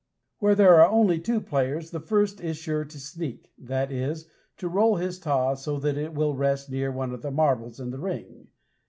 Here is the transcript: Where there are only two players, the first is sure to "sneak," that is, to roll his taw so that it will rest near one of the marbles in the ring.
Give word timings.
Where 0.39 0.55
there 0.55 0.81
are 0.81 0.89
only 0.89 1.19
two 1.19 1.39
players, 1.39 1.91
the 1.91 1.99
first 1.99 2.41
is 2.43 2.57
sure 2.57 2.83
to 2.83 2.99
"sneak," 2.99 3.53
that 3.59 3.91
is, 3.91 4.27
to 4.57 4.67
roll 4.67 4.95
his 4.95 5.19
taw 5.19 5.53
so 5.53 5.77
that 5.77 5.95
it 5.95 6.15
will 6.15 6.33
rest 6.33 6.71
near 6.71 6.91
one 6.91 7.13
of 7.13 7.21
the 7.21 7.29
marbles 7.29 7.79
in 7.79 7.91
the 7.91 7.99
ring. 7.99 8.47